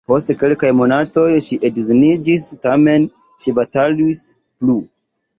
Post 0.09 0.29
kelkaj 0.41 0.69
monatoj 0.77 1.25
ŝi 1.47 1.59
edziniĝis, 1.69 2.47
tamen 2.63 3.05
ŝi 3.43 3.53
batalis 3.59 4.23
plu. 4.63 4.79